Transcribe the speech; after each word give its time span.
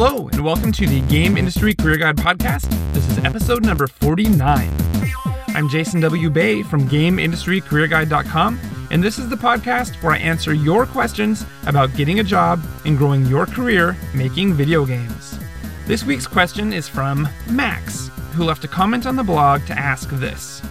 Hello, 0.00 0.28
and 0.28 0.44
welcome 0.44 0.70
to 0.70 0.86
the 0.86 1.00
Game 1.08 1.36
Industry 1.36 1.74
Career 1.74 1.96
Guide 1.96 2.16
podcast. 2.16 2.70
This 2.92 3.04
is 3.10 3.18
episode 3.24 3.64
number 3.64 3.88
49. 3.88 4.70
I'm 5.48 5.68
Jason 5.68 5.98
W. 6.02 6.30
Bay 6.30 6.62
from 6.62 6.88
GameIndustryCareerGuide.com, 6.88 8.60
and 8.92 9.02
this 9.02 9.18
is 9.18 9.28
the 9.28 9.34
podcast 9.34 10.00
where 10.00 10.12
I 10.12 10.18
answer 10.18 10.54
your 10.54 10.86
questions 10.86 11.44
about 11.66 11.96
getting 11.96 12.20
a 12.20 12.22
job 12.22 12.62
and 12.84 12.96
growing 12.96 13.26
your 13.26 13.44
career 13.44 13.96
making 14.14 14.52
video 14.52 14.86
games. 14.86 15.36
This 15.88 16.04
week's 16.04 16.28
question 16.28 16.72
is 16.72 16.86
from 16.86 17.28
Max, 17.50 18.08
who 18.34 18.44
left 18.44 18.62
a 18.62 18.68
comment 18.68 19.04
on 19.04 19.16
the 19.16 19.24
blog 19.24 19.66
to 19.66 19.76
ask 19.76 20.08
this 20.10 20.62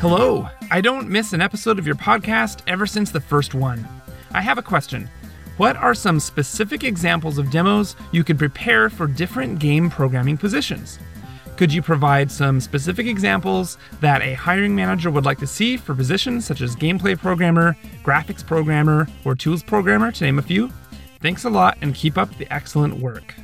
Hello, 0.00 0.48
I 0.72 0.80
don't 0.80 1.08
miss 1.08 1.32
an 1.32 1.40
episode 1.40 1.78
of 1.78 1.86
your 1.86 1.94
podcast 1.94 2.62
ever 2.66 2.88
since 2.88 3.12
the 3.12 3.20
first 3.20 3.54
one. 3.54 3.86
I 4.32 4.40
have 4.40 4.58
a 4.58 4.62
question. 4.62 5.08
What 5.60 5.76
are 5.76 5.94
some 5.94 6.20
specific 6.20 6.84
examples 6.84 7.36
of 7.36 7.50
demos 7.50 7.94
you 8.12 8.24
could 8.24 8.38
prepare 8.38 8.88
for 8.88 9.06
different 9.06 9.58
game 9.58 9.90
programming 9.90 10.38
positions? 10.38 10.98
Could 11.58 11.70
you 11.70 11.82
provide 11.82 12.32
some 12.32 12.62
specific 12.62 13.06
examples 13.06 13.76
that 14.00 14.22
a 14.22 14.32
hiring 14.32 14.74
manager 14.74 15.10
would 15.10 15.26
like 15.26 15.36
to 15.40 15.46
see 15.46 15.76
for 15.76 15.94
positions 15.94 16.46
such 16.46 16.62
as 16.62 16.74
gameplay 16.74 17.14
programmer, 17.14 17.76
graphics 18.02 18.42
programmer, 18.42 19.06
or 19.26 19.34
tools 19.34 19.62
programmer, 19.62 20.10
to 20.12 20.24
name 20.24 20.38
a 20.38 20.42
few? 20.42 20.72
Thanks 21.20 21.44
a 21.44 21.50
lot 21.50 21.76
and 21.82 21.94
keep 21.94 22.16
up 22.16 22.34
the 22.38 22.50
excellent 22.50 22.94
work. 22.94 23.34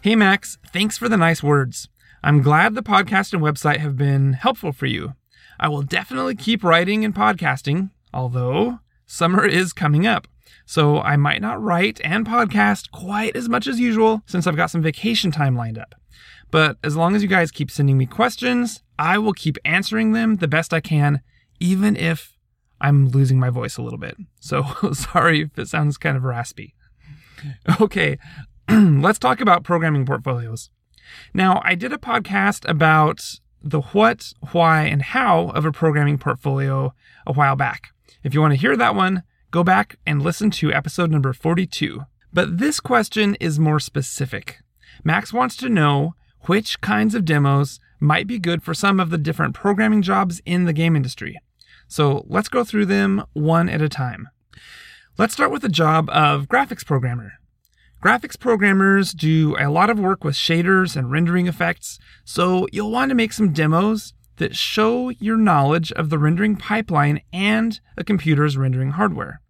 Hey 0.00 0.16
Max, 0.16 0.58
thanks 0.72 0.98
for 0.98 1.08
the 1.08 1.16
nice 1.16 1.44
words. 1.44 1.88
I'm 2.24 2.42
glad 2.42 2.74
the 2.74 2.82
podcast 2.82 3.32
and 3.32 3.40
website 3.40 3.78
have 3.78 3.96
been 3.96 4.32
helpful 4.32 4.72
for 4.72 4.86
you. 4.86 5.14
I 5.60 5.68
will 5.68 5.82
definitely 5.82 6.34
keep 6.34 6.64
writing 6.64 7.04
and 7.04 7.14
podcasting, 7.14 7.90
although 8.12 8.80
summer 9.06 9.46
is 9.46 9.72
coming 9.72 10.08
up. 10.08 10.26
So 10.66 10.98
I 11.00 11.16
might 11.16 11.42
not 11.42 11.62
write 11.62 12.00
and 12.04 12.26
podcast 12.26 12.90
quite 12.90 13.36
as 13.36 13.48
much 13.48 13.66
as 13.66 13.80
usual 13.80 14.22
since 14.26 14.46
I've 14.46 14.56
got 14.56 14.70
some 14.70 14.82
vacation 14.82 15.30
time 15.30 15.56
lined 15.56 15.78
up. 15.78 15.94
But 16.50 16.76
as 16.84 16.96
long 16.96 17.14
as 17.14 17.22
you 17.22 17.28
guys 17.28 17.50
keep 17.50 17.70
sending 17.70 17.96
me 17.96 18.06
questions, 18.06 18.82
I 18.98 19.18
will 19.18 19.32
keep 19.32 19.56
answering 19.64 20.12
them 20.12 20.36
the 20.36 20.48
best 20.48 20.72
I 20.72 20.80
can, 20.80 21.22
even 21.60 21.96
if 21.96 22.36
I'm 22.80 23.08
losing 23.08 23.38
my 23.38 23.48
voice 23.48 23.76
a 23.76 23.82
little 23.82 23.98
bit. 23.98 24.16
So 24.40 24.64
sorry 24.92 25.42
if 25.42 25.58
it 25.58 25.68
sounds 25.68 25.96
kind 25.96 26.16
of 26.16 26.24
raspy. 26.24 26.74
Okay, 27.80 28.18
let's 28.70 29.18
talk 29.18 29.40
about 29.40 29.64
programming 29.64 30.06
portfolios. 30.06 30.70
Now, 31.34 31.60
I 31.64 31.74
did 31.74 31.92
a 31.92 31.98
podcast 31.98 32.68
about 32.68 33.22
the 33.62 33.80
what, 33.80 34.32
why, 34.52 34.82
and 34.82 35.02
how 35.02 35.48
of 35.50 35.64
a 35.64 35.72
programming 35.72 36.18
portfolio 36.18 36.94
a 37.26 37.32
while 37.32 37.56
back. 37.56 37.92
If 38.22 38.34
you 38.34 38.40
want 38.40 38.52
to 38.52 38.60
hear 38.60 38.76
that 38.76 38.94
one, 38.94 39.22
go 39.52 39.62
back 39.62 39.98
and 40.06 40.22
listen 40.22 40.50
to 40.50 40.72
episode 40.72 41.10
number 41.10 41.32
42. 41.34 42.06
But 42.32 42.56
this 42.56 42.80
question 42.80 43.36
is 43.36 43.58
more 43.60 43.78
specific. 43.78 44.60
Max 45.04 45.30
wants 45.30 45.56
to 45.56 45.68
know 45.68 46.14
which 46.46 46.80
kinds 46.80 47.14
of 47.14 47.26
demos 47.26 47.78
might 48.00 48.26
be 48.26 48.38
good 48.38 48.62
for 48.62 48.72
some 48.72 48.98
of 48.98 49.10
the 49.10 49.18
different 49.18 49.54
programming 49.54 50.00
jobs 50.00 50.40
in 50.46 50.64
the 50.64 50.72
game 50.72 50.96
industry. 50.96 51.38
So 51.86 52.24
let's 52.28 52.48
go 52.48 52.64
through 52.64 52.86
them 52.86 53.24
one 53.34 53.68
at 53.68 53.82
a 53.82 53.90
time. 53.90 54.28
Let's 55.18 55.34
start 55.34 55.50
with 55.50 55.60
the 55.60 55.68
job 55.68 56.08
of 56.08 56.48
graphics 56.48 56.84
programmer. 56.84 57.34
Graphics 58.02 58.38
programmers 58.38 59.12
do 59.12 59.54
a 59.58 59.68
lot 59.68 59.90
of 59.90 60.00
work 60.00 60.24
with 60.24 60.34
shaders 60.34 60.96
and 60.96 61.10
rendering 61.10 61.46
effects, 61.46 61.98
so 62.24 62.66
you'll 62.72 62.90
want 62.90 63.10
to 63.10 63.14
make 63.14 63.34
some 63.34 63.52
demos 63.52 64.14
that 64.36 64.56
show 64.56 65.10
your 65.10 65.36
knowledge 65.36 65.92
of 65.92 66.10
the 66.10 66.18
rendering 66.18 66.56
pipeline 66.56 67.20
and 67.32 67.80
a 67.96 68.04
computer's 68.04 68.56
rendering 68.56 68.90
hardware. 68.90 69.40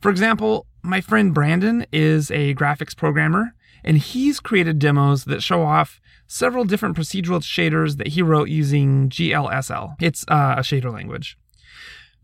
For 0.00 0.10
example, 0.10 0.66
my 0.82 1.00
friend 1.00 1.34
Brandon 1.34 1.86
is 1.92 2.30
a 2.30 2.54
graphics 2.54 2.96
programmer, 2.96 3.54
and 3.84 3.98
he's 3.98 4.40
created 4.40 4.78
demos 4.78 5.24
that 5.24 5.42
show 5.42 5.62
off 5.62 6.00
several 6.26 6.64
different 6.64 6.96
procedural 6.96 7.40
shaders 7.40 7.96
that 7.96 8.08
he 8.08 8.22
wrote 8.22 8.48
using 8.48 9.08
GLSL. 9.08 9.94
It's 10.00 10.24
uh, 10.28 10.56
a 10.58 10.60
shader 10.60 10.92
language. 10.92 11.36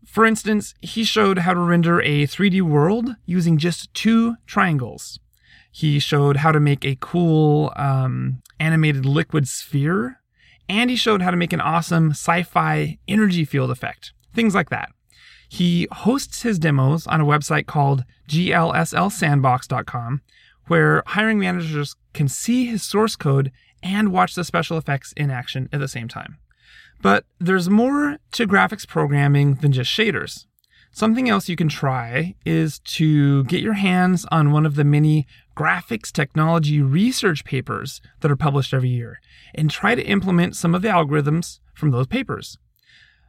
For 0.05 0.25
instance, 0.25 0.73
he 0.81 1.03
showed 1.03 1.39
how 1.39 1.53
to 1.53 1.59
render 1.59 1.99
a 2.01 2.27
3D 2.27 2.61
world 2.61 3.15
using 3.25 3.57
just 3.57 3.93
two 3.93 4.35
triangles. 4.45 5.19
He 5.71 5.99
showed 5.99 6.37
how 6.37 6.51
to 6.51 6.59
make 6.59 6.85
a 6.85 6.97
cool 7.01 7.73
um, 7.75 8.41
animated 8.59 9.05
liquid 9.05 9.47
sphere, 9.47 10.21
and 10.67 10.89
he 10.89 10.95
showed 10.95 11.21
how 11.21 11.31
to 11.31 11.37
make 11.37 11.53
an 11.53 11.61
awesome 11.61 12.11
sci 12.11 12.43
fi 12.43 12.97
energy 13.07 13.45
field 13.45 13.71
effect. 13.71 14.13
Things 14.33 14.55
like 14.55 14.69
that. 14.69 14.89
He 15.47 15.87
hosts 15.91 16.41
his 16.41 16.59
demos 16.59 17.07
on 17.07 17.21
a 17.21 17.25
website 17.25 17.65
called 17.67 18.03
glslsandbox.com, 18.27 20.21
where 20.67 21.03
hiring 21.05 21.39
managers 21.39 21.95
can 22.13 22.27
see 22.27 22.65
his 22.65 22.83
source 22.83 23.15
code 23.15 23.51
and 23.83 24.11
watch 24.11 24.35
the 24.35 24.43
special 24.43 24.77
effects 24.77 25.13
in 25.15 25.29
action 25.29 25.69
at 25.71 25.79
the 25.79 25.87
same 25.87 26.07
time. 26.07 26.37
But 27.01 27.25
there's 27.39 27.69
more 27.69 28.17
to 28.31 28.47
graphics 28.47 28.87
programming 28.87 29.55
than 29.55 29.71
just 29.71 29.91
shaders. 29.91 30.45
Something 30.91 31.29
else 31.29 31.49
you 31.49 31.55
can 31.55 31.67
try 31.67 32.35
is 32.45 32.79
to 32.79 33.43
get 33.43 33.61
your 33.61 33.73
hands 33.73 34.25
on 34.31 34.51
one 34.51 34.65
of 34.65 34.75
the 34.75 34.85
many 34.85 35.27
graphics 35.55 36.11
technology 36.11 36.81
research 36.81 37.43
papers 37.45 38.01
that 38.19 38.31
are 38.31 38.35
published 38.35 38.73
every 38.73 38.89
year 38.89 39.19
and 39.53 39.71
try 39.71 39.95
to 39.95 40.05
implement 40.05 40.55
some 40.55 40.75
of 40.75 40.81
the 40.81 40.87
algorithms 40.87 41.59
from 41.73 41.91
those 41.91 42.07
papers. 42.07 42.57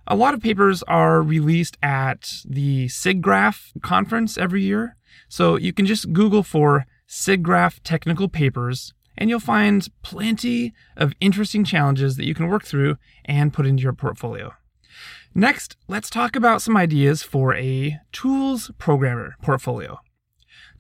A 0.07 0.17
lot 0.17 0.35
of 0.35 0.41
papers 0.41 0.83
are 0.85 1.21
released 1.21 1.77
at 1.83 2.31
the 2.45 2.87
SIGGRAPH 2.87 3.83
conference 3.83 4.39
every 4.39 4.63
year. 4.63 4.97
So 5.29 5.57
you 5.57 5.73
can 5.73 5.87
just 5.87 6.13
Google 6.13 6.43
for 6.43 6.87
SIGGRAPH 7.09 7.81
technical 7.83 8.29
papers 8.29 8.93
and 9.19 9.31
you'll 9.31 9.41
find 9.41 9.89
plenty 10.03 10.75
of 10.97 11.13
interesting 11.21 11.65
challenges 11.65 12.17
that 12.17 12.27
you 12.27 12.35
can 12.35 12.49
work 12.49 12.65
through 12.65 12.97
and 13.25 13.53
put 13.53 13.67
into 13.67 13.83
your 13.83 13.93
portfolio. 13.93 14.53
Next, 15.35 15.77
let's 15.89 16.11
talk 16.11 16.37
about 16.37 16.63
some 16.63 16.77
ideas 16.77 17.23
for 17.23 17.55
a 17.55 17.99
tools 18.13 18.71
programmer 18.79 19.35
portfolio. 19.43 19.99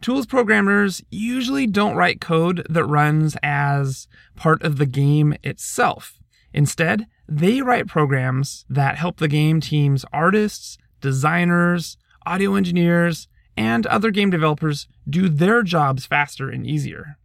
Tools 0.00 0.26
programmers 0.26 1.02
usually 1.10 1.66
don't 1.66 1.96
write 1.96 2.20
code 2.20 2.66
that 2.68 2.84
runs 2.84 3.36
as 3.42 4.08
part 4.34 4.62
of 4.62 4.78
the 4.78 4.86
game 4.86 5.34
itself. 5.42 6.18
Instead, 6.52 7.06
they 7.28 7.60
write 7.60 7.86
programs 7.86 8.64
that 8.68 8.96
help 8.96 9.18
the 9.18 9.28
game 9.28 9.60
team's 9.60 10.04
artists, 10.12 10.78
designers, 11.00 11.96
audio 12.24 12.54
engineers, 12.54 13.28
and 13.56 13.86
other 13.86 14.10
game 14.10 14.30
developers 14.30 14.86
do 15.08 15.28
their 15.28 15.62
jobs 15.62 16.06
faster 16.06 16.50
and 16.50 16.66
easier. 16.66 17.16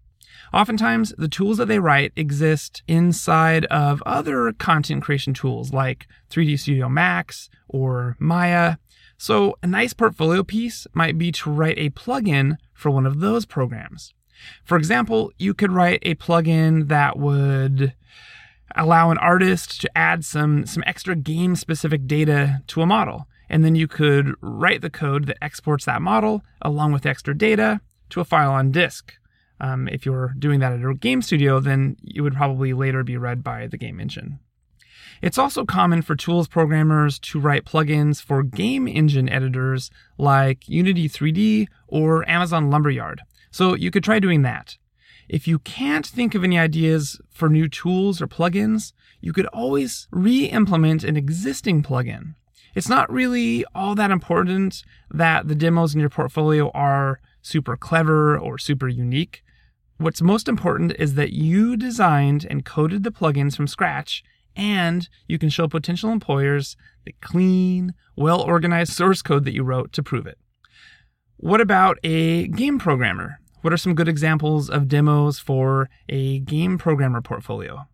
Oftentimes, 0.54 1.14
the 1.18 1.30
tools 1.30 1.58
that 1.58 1.68
they 1.68 1.80
write 1.80 2.12
exist 2.16 2.84
inside 2.88 3.66
of 3.66 4.04
other 4.06 4.52
content 4.54 5.02
creation 5.02 5.34
tools 5.34 5.72
like 5.72 6.08
3D 6.30 6.60
Studio 6.60 6.90
Max 6.90 7.50
or 7.70 8.18
Maya. 8.20 8.76
So, 9.22 9.56
a 9.62 9.68
nice 9.68 9.94
portfolio 9.94 10.42
piece 10.44 10.88
might 10.96 11.16
be 11.16 11.32
to 11.34 11.52
write 11.52 11.78
a 11.78 11.92
plugin 11.92 12.58
for 12.74 12.90
one 12.90 13.06
of 13.06 13.20
those 13.20 13.46
programs. 13.46 14.16
For 14.66 14.80
example, 14.80 15.32
you 15.38 15.54
could 15.54 15.72
write 15.72 16.00
a 16.02 16.16
plugin 16.16 16.88
that 16.88 17.20
would 17.20 17.94
allow 18.76 19.12
an 19.12 19.20
artist 19.20 19.80
to 19.82 19.96
add 19.96 20.26
some 20.26 20.66
some 20.66 20.84
extra 20.88 21.16
game 21.16 21.56
specific 21.56 22.08
data 22.08 22.64
to 22.66 22.82
a 22.82 22.88
model. 22.88 23.28
And 23.48 23.64
then 23.64 23.76
you 23.76 23.88
could 23.88 24.34
write 24.42 24.82
the 24.82 24.90
code 24.90 25.28
that 25.28 25.38
exports 25.40 25.86
that 25.86 26.02
model 26.02 26.42
along 26.59 26.92
with 26.92 27.06
extra 27.06 27.38
data 27.38 27.80
to 28.09 28.22
a 28.22 28.26
file 28.26 28.53
on 28.53 28.72
disk. 28.72 29.14
Um, 29.59 29.88
if 29.88 30.03
you're 30.03 30.34
doing 30.40 30.62
that 30.62 30.74
at 30.74 30.84
a 30.84 30.96
game 30.96 31.22
studio 31.22 31.59
then 31.59 31.96
it 32.03 32.22
would 32.22 32.34
probably 32.34 32.74
later 32.74 33.03
be 33.03 33.18
read 33.18 33.44
by 33.44 33.68
the 33.68 33.78
game 33.78 34.00
engine 34.00 34.40
it's 35.22 35.38
also 35.38 35.66
common 35.66 36.02
for 36.02 36.16
tools 36.16 36.48
programmers 36.48 37.20
to 37.20 37.40
write 37.40 37.66
plugins 37.66 38.22
for 38.22 38.44
game 38.44 38.88
engine 38.88 39.30
editors 39.30 39.90
like 40.18 40.68
unity 40.68 41.08
3d 41.08 41.68
or 41.88 42.28
amazon 42.30 42.70
lumberyard 42.70 43.22
so 43.52 43.76
you 43.76 43.92
could 43.92 44.03
try 44.03 44.20
doing 44.20 44.42
that 44.42 44.78
if 45.32 45.48
you 45.48 45.59
can't 45.59 46.06
think 46.06 46.36
of 46.36 46.44
any 46.44 46.59
ideas 46.59 47.18
for 47.30 47.48
new 47.48 47.70
tools 47.70 48.22
or 48.22 48.28
plugins, 48.28 48.92
you 49.22 49.32
could 49.32 49.46
always 49.48 50.09
re 50.12 50.44
implement 50.44 51.06
an 51.06 51.16
existing 51.16 51.84
plugin. 51.84 52.36
It's 52.76 52.90
not 52.90 53.09
really 53.09 53.64
all 53.74 53.96
that 53.96 54.12
important 54.12 54.84
that 55.09 55.47
the 55.47 55.56
demos 55.56 55.94
in 55.94 56.02
your 56.02 56.09
portfolio 56.09 56.70
are 56.72 57.22
super 57.42 57.78
clever 57.78 58.38
or 58.38 58.58
super 58.58 58.90
unique. 58.90 59.42
What's 59.97 60.22
most 60.22 60.50
important 60.50 60.96
is 61.00 61.14
that 61.16 61.32
you 61.32 61.78
designed 61.78 62.46
and 62.50 62.66
coded 62.66 63.04
the 63.04 63.12
plugins 63.12 63.56
from 63.56 63.68
scratch 63.68 64.26
and 64.56 65.08
you 65.28 65.38
can 65.38 65.50
show 65.50 65.68
potential 65.68 66.12
employers 66.12 66.76
the 67.06 67.16
clean, 67.22 67.94
well 68.16 68.42
organized 68.42 68.94
source 68.94 69.22
code 69.22 69.46
that 69.46 69.53
you 69.53 69.64
wrote 69.64 69.92
to 69.94 70.03
prove 70.03 70.28
it. 70.28 70.38
What 71.38 71.62
about 71.62 71.98
a 72.03 72.48
game 72.48 72.78
programmer? 72.78 73.40
What 73.62 73.74
are 73.74 73.78
some 73.78 73.96
good 73.96 74.08
examples 74.08 74.70
of 74.70 74.88
demos 74.88 75.40
for 75.40 75.90
a 76.09 76.40
game 76.40 76.78
programmer 76.78 77.22
portfolio? 77.22 77.88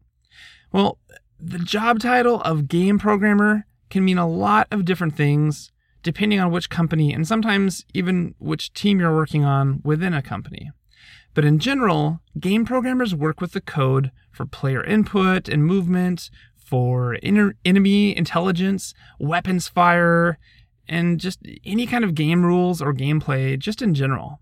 Well, 0.71 0.97
the 1.39 1.59
job 1.59 1.99
title 1.99 2.41
of 2.41 2.67
game 2.67 2.99
programmer 2.99 3.65
can 3.89 4.03
mean 4.03 4.17
a 4.17 4.27
lot 4.27 4.67
of 4.71 4.85
different 4.85 5.15
things 5.15 5.71
depending 6.03 6.39
on 6.39 6.51
which 6.51 6.69
company 6.69 7.13
and 7.13 7.27
sometimes 7.27 7.85
even 7.93 8.33
which 8.39 8.73
team 8.73 8.99
you're 8.99 9.15
working 9.15 9.43
on 9.43 9.81
within 9.83 10.13
a 10.13 10.21
company. 10.21 10.71
But 11.37 11.45
in 11.45 11.59
general, 11.59 12.19
game 12.39 12.65
programmers 12.65 13.13
work 13.13 13.41
with 13.41 13.51
the 13.51 13.61
code 13.61 14.11
for 14.31 14.47
player 14.47 14.83
input 14.83 15.47
and 15.47 15.63
movement, 15.63 16.31
for 16.55 17.15
enemy 17.21 18.17
intelligence, 18.17 18.95
weapons 19.19 19.67
fire, 19.67 20.39
and 20.87 21.19
just 21.19 21.37
any 21.63 21.85
kind 21.85 22.03
of 22.03 22.15
game 22.15 22.43
rules 22.43 22.81
or 22.81 22.91
gameplay, 22.91 23.59
just 23.59 23.83
in 23.83 23.93
general. 23.93 24.39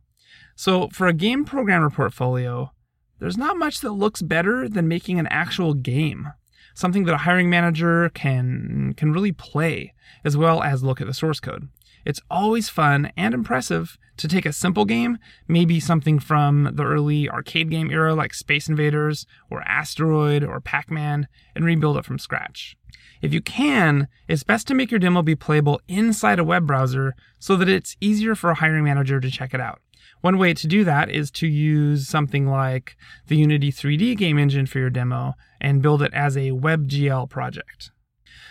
So, 0.56 0.88
for 0.88 1.08
a 1.08 1.12
game 1.12 1.44
programmer 1.44 1.90
portfolio, 1.90 2.72
there's 3.20 3.38
not 3.38 3.58
much 3.58 3.82
that 3.82 3.92
looks 3.92 4.22
better 4.22 4.70
than 4.70 4.88
making 4.88 5.20
an 5.20 5.28
actual 5.28 5.74
game, 5.74 6.30
something 6.76 7.04
that 7.04 7.14
a 7.14 7.26
hiring 7.28 7.50
manager 7.50 8.10
can 8.14 8.94
can 8.96 9.12
really 9.12 9.34
play 9.34 9.94
as 10.24 10.38
well 10.38 10.64
as 10.64 10.82
look 10.82 11.02
at 11.02 11.08
the 11.08 11.14
source 11.14 11.42
code. 11.42 11.68
It's 12.06 12.22
always 12.30 12.70
fun 12.70 13.12
and 13.18 13.34
impressive 13.34 13.98
to 14.18 14.28
take 14.28 14.46
a 14.46 14.54
simple 14.54 14.86
game, 14.86 15.18
maybe 15.48 15.80
something 15.80 16.20
from 16.20 16.70
the 16.74 16.84
early 16.84 17.30
arcade 17.30 17.70
game 17.70 17.92
era 17.92 18.14
like 18.14 18.34
Space 18.34 18.70
Invaders 18.70 19.26
or 19.50 19.62
Asteroid 19.64 20.44
or 20.44 20.62
Pac-Man 20.62 21.28
and 21.56 21.66
rebuild 21.66 21.98
it 21.98 22.06
from 22.06 22.20
scratch. 22.20 22.78
If 23.22 23.34
you 23.34 23.42
can, 23.42 24.08
it's 24.28 24.44
best 24.44 24.68
to 24.68 24.74
make 24.74 24.92
your 24.92 25.00
demo 25.00 25.22
be 25.22 25.36
playable 25.36 25.82
inside 25.88 26.40
a 26.40 26.44
web 26.44 26.68
browser 26.68 27.16
so 27.40 27.56
that 27.56 27.70
it's 27.70 27.98
easier 28.00 28.36
for 28.36 28.52
a 28.52 28.56
hiring 28.56 28.84
manager 28.84 29.20
to 29.20 29.32
check 29.32 29.54
it 29.54 29.60
out. 29.60 29.82
One 30.22 30.38
way 30.38 30.54
to 30.54 30.68
do 30.68 30.84
that 30.84 31.10
is 31.10 31.32
to 31.32 31.48
use 31.48 32.08
something 32.08 32.48
like 32.48 32.96
the 33.28 33.38
Unity 33.38 33.72
3D 33.72 34.18
game 34.18 34.38
engine 34.38 34.66
for 34.66 34.80
your 34.80 34.90
demo 34.90 35.34
and 35.60 35.82
build 35.82 36.02
it 36.02 36.14
as 36.14 36.38
a 36.38 36.52
WebGL 36.52 37.30
project. 37.30 37.92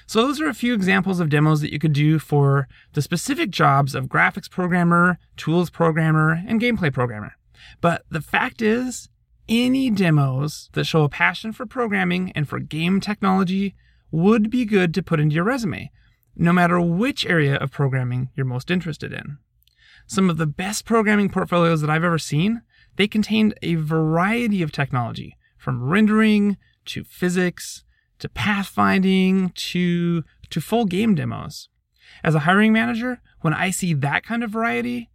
So, 0.06 0.22
those 0.22 0.40
are 0.40 0.48
a 0.48 0.54
few 0.54 0.74
examples 0.74 1.18
of 1.18 1.30
demos 1.30 1.60
that 1.60 1.72
you 1.72 1.78
could 1.78 1.92
do 1.92 2.18
for 2.18 2.68
the 2.92 3.02
specific 3.02 3.50
jobs 3.50 3.94
of 3.94 4.06
graphics 4.06 4.50
programmer, 4.50 5.18
tools 5.36 5.70
programmer, 5.70 6.42
and 6.46 6.60
gameplay 6.60 6.92
programmer. 6.92 7.32
But 7.80 8.04
the 8.10 8.20
fact 8.20 8.60
is, 8.60 9.08
any 9.48 9.90
demos 9.90 10.70
that 10.72 10.84
show 10.84 11.04
a 11.04 11.08
passion 11.08 11.52
for 11.52 11.66
programming 11.66 12.32
and 12.32 12.48
for 12.48 12.58
game 12.58 13.00
technology 13.00 13.74
would 14.10 14.50
be 14.50 14.64
good 14.64 14.94
to 14.94 15.02
put 15.02 15.20
into 15.20 15.34
your 15.34 15.44
resume, 15.44 15.90
no 16.36 16.52
matter 16.52 16.80
which 16.80 17.26
area 17.26 17.56
of 17.56 17.70
programming 17.70 18.30
you're 18.34 18.46
most 18.46 18.70
interested 18.70 19.12
in. 19.12 19.38
Some 20.06 20.28
of 20.28 20.36
the 20.36 20.46
best 20.46 20.84
programming 20.84 21.30
portfolios 21.30 21.80
that 21.80 21.90
I've 21.90 22.04
ever 22.04 22.18
seen, 22.18 22.62
they 22.96 23.08
contained 23.08 23.54
a 23.62 23.74
variety 23.76 24.62
of 24.62 24.70
technology, 24.70 25.36
from 25.56 25.82
rendering 25.82 26.58
to 26.86 27.04
physics 27.04 27.83
to 28.24 28.28
pathfinding 28.30 29.52
to 29.52 30.24
to 30.48 30.60
full 30.62 30.86
game 30.86 31.14
demos. 31.14 31.68
As 32.22 32.34
a 32.34 32.40
hiring 32.40 32.72
manager, 32.72 33.20
when 33.42 33.52
I 33.52 33.68
see 33.68 33.92
that 33.92 34.24
kind 34.24 34.42
of 34.42 34.50
variety, 34.50 35.10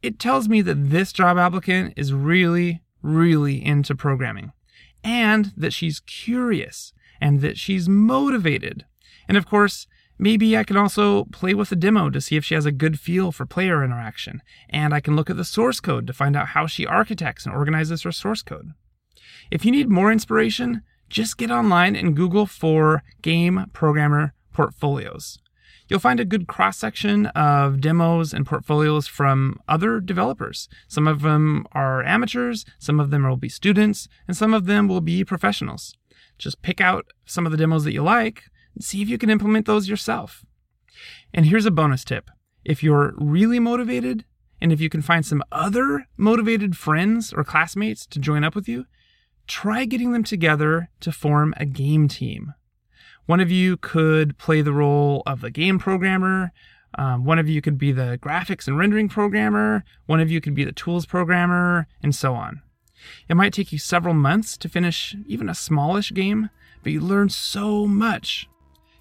it 0.00 0.20
tells 0.20 0.48
me 0.48 0.62
that 0.62 0.90
this 0.90 1.12
job 1.12 1.38
applicant 1.38 1.94
is 1.96 2.12
really 2.12 2.82
really 3.02 3.64
into 3.64 3.96
programming 3.96 4.52
and 5.02 5.52
that 5.56 5.72
she's 5.72 5.98
curious 5.98 6.92
and 7.20 7.40
that 7.40 7.58
she's 7.58 7.88
motivated. 7.88 8.86
And 9.26 9.36
of 9.36 9.44
course, 9.44 9.88
Maybe 10.18 10.56
I 10.56 10.62
can 10.62 10.76
also 10.76 11.24
play 11.24 11.52
with 11.52 11.70
the 11.70 11.74
demo 11.74 12.08
to 12.08 12.20
see 12.20 12.36
if 12.36 12.44
she 12.44 12.54
has 12.54 12.64
a 12.64 12.70
good 12.70 13.00
feel 13.00 13.32
for 13.32 13.44
player 13.44 13.82
interaction, 13.82 14.40
and 14.70 14.94
I 14.94 15.00
can 15.00 15.16
look 15.16 15.28
at 15.28 15.36
the 15.36 15.44
source 15.44 15.80
code 15.80 16.06
to 16.06 16.12
find 16.12 16.36
out 16.36 16.48
how 16.48 16.68
she 16.68 16.86
architects 16.86 17.44
and 17.44 17.52
organizes 17.52 18.02
her 18.02 18.12
source 18.12 18.40
code. 18.40 18.70
If 19.50 19.64
you 19.64 19.72
need 19.72 19.88
more 19.88 20.12
inspiration, 20.12 20.82
just 21.12 21.36
get 21.36 21.50
online 21.50 21.94
and 21.94 22.16
Google 22.16 22.46
for 22.46 23.02
game 23.20 23.66
programmer 23.74 24.32
portfolios. 24.52 25.38
You'll 25.86 26.00
find 26.00 26.18
a 26.18 26.24
good 26.24 26.48
cross 26.48 26.78
section 26.78 27.26
of 27.26 27.82
demos 27.82 28.32
and 28.32 28.46
portfolios 28.46 29.06
from 29.06 29.60
other 29.68 30.00
developers. 30.00 30.70
Some 30.88 31.06
of 31.06 31.20
them 31.20 31.66
are 31.72 32.02
amateurs, 32.02 32.64
some 32.78 32.98
of 32.98 33.10
them 33.10 33.28
will 33.28 33.36
be 33.36 33.50
students, 33.50 34.08
and 34.26 34.34
some 34.34 34.54
of 34.54 34.64
them 34.64 34.88
will 34.88 35.02
be 35.02 35.22
professionals. 35.22 35.94
Just 36.38 36.62
pick 36.62 36.80
out 36.80 37.04
some 37.26 37.44
of 37.44 37.52
the 37.52 37.58
demos 37.58 37.84
that 37.84 37.92
you 37.92 38.02
like, 38.02 38.44
and 38.74 38.82
see 38.82 39.02
if 39.02 39.08
you 39.10 39.18
can 39.18 39.28
implement 39.28 39.66
those 39.66 39.90
yourself. 39.90 40.46
And 41.34 41.44
here's 41.44 41.66
a 41.66 41.70
bonus 41.70 42.04
tip 42.04 42.30
if 42.64 42.82
you're 42.82 43.12
really 43.18 43.58
motivated, 43.58 44.24
and 44.62 44.72
if 44.72 44.80
you 44.80 44.88
can 44.88 45.02
find 45.02 45.26
some 45.26 45.42
other 45.52 46.06
motivated 46.16 46.74
friends 46.74 47.34
or 47.34 47.44
classmates 47.44 48.06
to 48.06 48.18
join 48.18 48.44
up 48.44 48.54
with 48.54 48.66
you, 48.66 48.86
try 49.52 49.84
getting 49.84 50.12
them 50.12 50.24
together 50.24 50.88
to 51.00 51.12
form 51.12 51.52
a 51.58 51.66
game 51.66 52.08
team. 52.08 52.54
One 53.26 53.38
of 53.38 53.50
you 53.50 53.76
could 53.76 54.38
play 54.38 54.62
the 54.62 54.72
role 54.72 55.22
of 55.26 55.42
the 55.42 55.50
game 55.50 55.78
programmer. 55.78 56.52
Um, 56.96 57.26
one 57.26 57.38
of 57.38 57.50
you 57.50 57.60
could 57.60 57.76
be 57.76 57.92
the 57.92 58.18
graphics 58.22 58.66
and 58.66 58.78
rendering 58.78 59.10
programmer. 59.10 59.84
One 60.06 60.20
of 60.20 60.30
you 60.30 60.40
could 60.40 60.54
be 60.54 60.64
the 60.64 60.72
tools 60.72 61.04
programmer, 61.04 61.86
and 62.02 62.14
so 62.14 62.32
on. 62.32 62.62
It 63.28 63.34
might 63.34 63.52
take 63.52 63.72
you 63.72 63.78
several 63.78 64.14
months 64.14 64.56
to 64.56 64.70
finish 64.70 65.14
even 65.26 65.50
a 65.50 65.54
smallish 65.54 66.14
game, 66.14 66.48
but 66.82 66.92
you 66.92 67.02
learn 67.02 67.28
so 67.28 67.86
much 67.86 68.48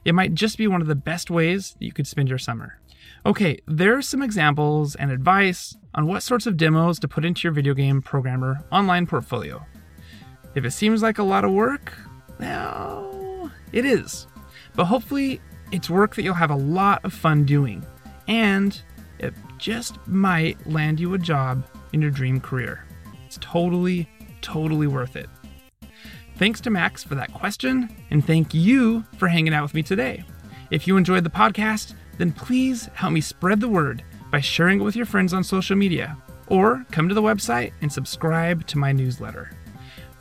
it 0.04 0.16
might 0.16 0.34
just 0.34 0.58
be 0.58 0.68
one 0.68 0.82
of 0.82 0.88
the 0.88 0.96
best 0.96 1.30
ways 1.30 1.76
that 1.80 1.86
you 1.86 1.94
could 1.94 2.08
spend 2.08 2.28
your 2.28 2.40
summer. 2.40 2.80
Okay, 3.26 3.60
there 3.68 3.96
are 3.96 4.02
some 4.02 4.24
examples 4.24 4.96
and 4.96 5.12
advice 5.12 5.78
on 5.94 6.08
what 6.08 6.24
sorts 6.24 6.48
of 6.48 6.58
demos 6.58 7.00
to 7.00 7.08
put 7.08 7.24
into 7.24 7.44
your 7.44 7.54
video 7.54 7.74
game 7.74 8.02
programmer 8.02 8.66
online 8.72 9.06
portfolio. 9.06 9.64
If 10.56 10.66
it 10.66 10.72
seems 10.72 11.02
like 11.02 11.18
a 11.18 11.24
lot 11.24 11.46
of 11.46 11.52
work, 11.52 11.94
well, 12.40 13.52
it 13.72 13.86
is. 13.86 14.28
But 14.76 14.86
hopefully, 14.86 15.42
it's 15.72 15.90
work 15.90 16.16
that 16.16 16.24
you'll 16.24 16.34
have 16.34 16.52
a 16.52 16.56
lot 16.56 17.04
of 17.06 17.14
fun 17.14 17.46
doing, 17.46 17.86
and 18.28 18.82
it 19.20 19.34
just 19.58 19.96
might 20.08 20.66
land 20.68 21.00
you 21.00 21.14
a 21.14 21.18
job 21.18 21.66
in 21.94 22.02
your 22.02 22.12
dream 22.12 22.42
career. 22.42 22.86
It's 23.26 23.38
totally, 23.42 24.10
totally 24.42 24.88
worth 24.88 25.16
it. 25.16 25.30
Thanks 26.36 26.60
to 26.62 26.70
Max 26.70 27.04
for 27.04 27.16
that 27.16 27.34
question, 27.34 27.96
and 28.10 28.26
thank 28.26 28.54
you 28.54 29.06
for 29.18 29.28
hanging 29.28 29.54
out 29.54 29.64
with 29.64 29.74
me 29.74 29.84
today. 29.84 30.24
If 30.72 30.88
you 30.88 30.98
enjoyed 30.98 31.24
the 31.24 31.30
podcast, 31.30 31.94
then 32.18 32.32
please 32.32 32.90
help 32.94 33.14
me 33.14 33.22
spread 33.22 33.60
the 33.60 33.70
word 33.70 34.04
by 34.32 34.40
sharing 34.40 34.82
it 34.82 34.84
with 34.84 34.96
your 34.96 35.06
friends 35.06 35.34
on 35.34 35.44
social 35.44 35.76
media, 35.76 36.18
or 36.48 36.86
come 36.92 37.08
to 37.08 37.16
the 37.16 37.22
website 37.22 37.74
and 37.82 37.92
subscribe 37.92 38.66
to 38.68 38.78
my 38.78 38.92
newsletter. 38.92 39.52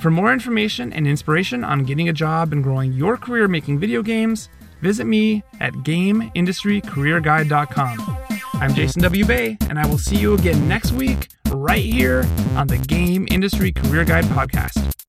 For 0.01 0.11
more 0.11 0.33
information 0.33 0.93
and 0.95 1.07
inspiration 1.07 1.63
on 1.63 1.85
getting 1.85 2.09
a 2.09 2.13
job 2.13 2.55
and 2.55 2.65
growing 2.65 2.95
your 2.95 3.19
career 3.19 3.49
making 3.49 3.81
video 3.81 4.03
games, 4.03 4.49
visit 4.81 5.05
me 5.05 5.43
at 5.61 5.75
GameIndustryCareerGuide.com. 5.75 8.17
I'm 8.55 8.75
Jason 8.75 9.03
W. 9.03 9.27
Bay, 9.27 9.59
and 9.69 9.79
I 9.79 9.87
will 9.87 9.99
see 9.99 10.17
you 10.17 10.33
again 10.33 10.67
next 10.67 10.93
week 10.93 11.29
right 11.51 11.85
here 11.85 12.27
on 12.57 12.67
the 12.67 12.79
Game 12.79 13.29
Industry 13.31 13.73
Career 13.73 14.07
Guide 14.07 14.25
podcast. 14.25 15.00